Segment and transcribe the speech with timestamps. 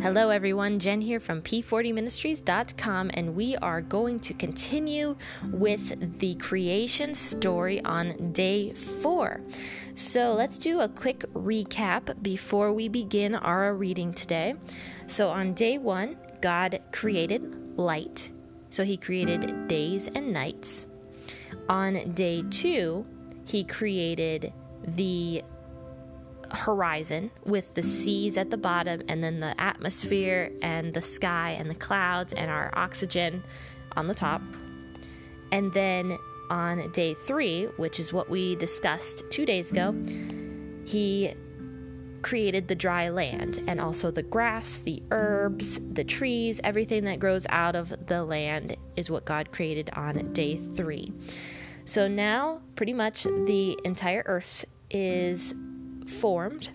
[0.00, 0.78] Hello, everyone.
[0.78, 5.16] Jen here from P40ministries.com, and we are going to continue
[5.50, 9.40] with the creation story on day four.
[9.96, 14.54] So, let's do a quick recap before we begin our reading today.
[15.08, 18.30] So, on day one, God created light.
[18.70, 20.86] So, He created days and nights.
[21.68, 23.04] On day two,
[23.44, 24.52] He created
[24.84, 25.42] the
[26.50, 31.70] horizon with the seas at the bottom and then the atmosphere and the sky and
[31.70, 33.42] the clouds and our oxygen
[33.96, 34.42] on the top.
[35.52, 36.18] And then
[36.50, 39.94] on day three, which is what we discussed two days ago,
[40.84, 41.34] he
[42.22, 47.46] created the dry land and also the grass, the herbs, the trees, everything that grows
[47.48, 51.12] out of the land is what God created on day three.
[51.84, 55.54] So now, pretty much the entire earth is
[56.08, 56.70] formed.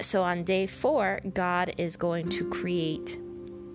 [0.00, 3.18] So on day four, God is going to create.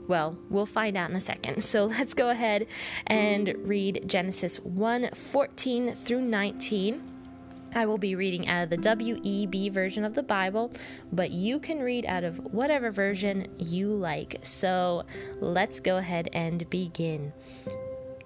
[0.08, 1.64] Well, we'll find out in a second.
[1.70, 2.68] So let's go ahead
[3.08, 7.02] and read Genesis 1 14 through 19.
[7.76, 10.72] I will be reading out of the WEB version of the Bible,
[11.12, 14.40] but you can read out of whatever version you like.
[14.42, 15.06] So
[15.40, 17.32] let's go ahead and begin.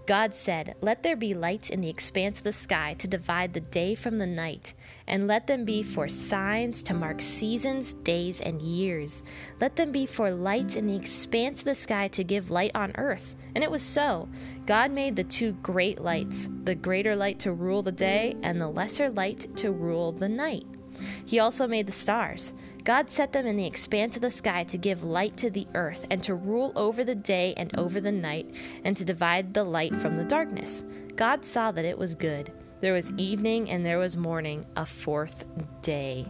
[0.05, 3.61] God said, Let there be lights in the expanse of the sky to divide the
[3.61, 4.73] day from the night,
[5.07, 9.23] and let them be for signs to mark seasons, days, and years.
[9.61, 12.91] Let them be for lights in the expanse of the sky to give light on
[12.97, 13.33] earth.
[13.55, 14.27] And it was so.
[14.65, 18.67] God made the two great lights, the greater light to rule the day, and the
[18.67, 20.65] lesser light to rule the night.
[21.25, 22.53] He also made the stars.
[22.83, 26.05] God set them in the expanse of the sky to give light to the earth,
[26.11, 29.95] and to rule over the day and over the night, and to divide the light
[29.95, 30.83] from the darkness.
[31.15, 32.51] God saw that it was good.
[32.81, 35.45] There was evening and there was morning, a fourth
[35.81, 36.29] day.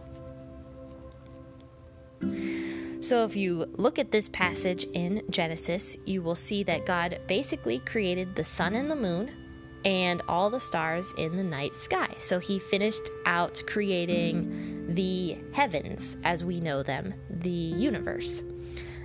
[3.00, 7.80] So, if you look at this passage in Genesis, you will see that God basically
[7.80, 9.43] created the sun and the moon
[9.84, 12.14] and all the stars in the night sky.
[12.18, 18.42] So, He finished out creating the heavens as we know them, the universe.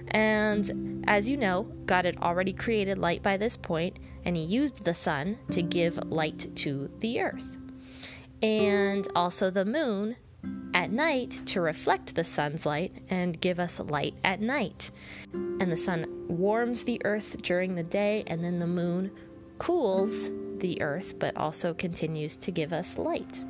[0.09, 4.83] And as you know, God had already created light by this point, and He used
[4.83, 7.57] the sun to give light to the earth.
[8.41, 10.15] And also the moon
[10.73, 14.91] at night to reflect the sun's light and give us light at night.
[15.33, 19.11] And the sun warms the earth during the day, and then the moon
[19.57, 20.29] cools
[20.59, 23.43] the earth, but also continues to give us light.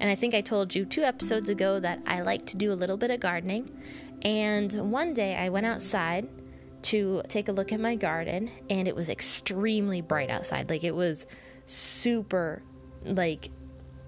[0.00, 2.74] And I think I told you two episodes ago that I like to do a
[2.74, 3.70] little bit of gardening.
[4.22, 6.28] And one day I went outside
[6.82, 10.70] to take a look at my garden, and it was extremely bright outside.
[10.70, 11.26] Like it was
[11.66, 12.62] super,
[13.04, 13.50] like,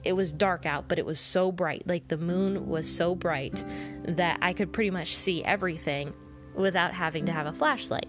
[0.04, 1.86] it was dark out, but it was so bright.
[1.86, 3.62] Like the moon was so bright
[4.04, 6.14] that I could pretty much see everything
[6.54, 8.08] without having to have a flashlight.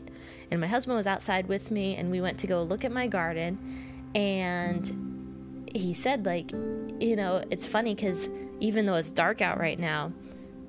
[0.50, 3.08] And my husband was outside with me, and we went to go look at my
[3.08, 3.92] garden.
[4.16, 8.29] And he said like you know it's funny because
[8.59, 10.12] even though it's dark out right now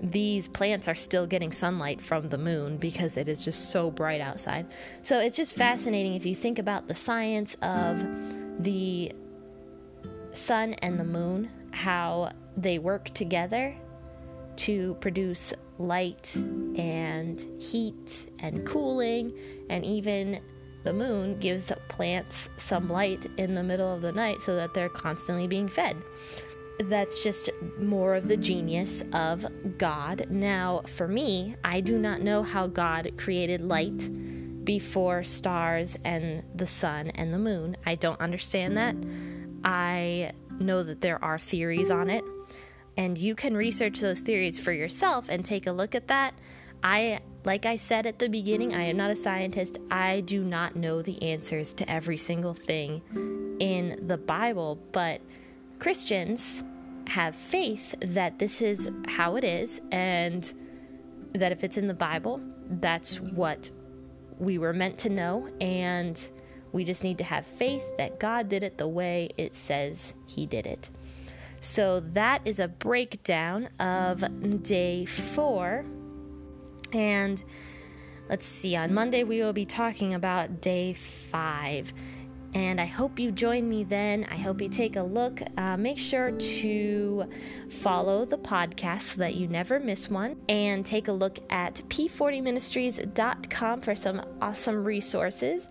[0.00, 4.21] these plants are still getting sunlight from the moon because it is just so bright
[4.21, 4.66] outside.
[5.03, 8.04] So it's just fascinating if you think about the science of
[8.62, 9.12] the
[10.33, 13.75] sun and the moon how they work together
[14.56, 19.33] to produce light and heat and cooling
[19.71, 20.41] and even
[20.84, 24.89] the moon gives plants some light in the middle of the night so that they're
[24.89, 25.97] constantly being fed.
[26.78, 29.47] That's just more of the genius of
[29.78, 30.27] God.
[30.28, 34.11] Now, for me, I do not know how God created light
[34.65, 37.77] before stars and the sun and the moon.
[37.87, 38.97] I don't understand that.
[39.62, 42.25] I know that there are theories on it,
[42.97, 46.34] and you can research those theories for yourself and take a look at that.
[46.84, 49.78] I like I said at the beginning, I am not a scientist.
[49.91, 55.21] I do not know the answers to every single thing in the Bible, but
[55.78, 56.62] Christians
[57.06, 60.53] have faith that this is how it is and
[61.33, 63.71] that if it's in the Bible, that's what
[64.39, 66.28] we were meant to know and
[66.72, 70.45] we just need to have faith that God did it the way it says He
[70.45, 70.91] did it.
[71.60, 75.84] So that is a breakdown of day four
[76.94, 77.42] and
[78.28, 81.92] let's see, on Monday we will be talking about day five.
[82.54, 84.28] And I hope you join me then.
[84.30, 85.41] I hope you take a look.
[85.56, 87.28] Uh, make sure to
[87.68, 90.36] follow the podcast so that you never miss one.
[90.48, 95.66] And take a look at p40ministries.com for some awesome resources.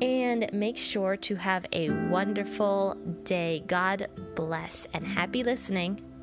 [0.00, 2.94] And make sure to have a wonderful
[3.24, 3.62] day.
[3.66, 6.13] God bless and happy listening.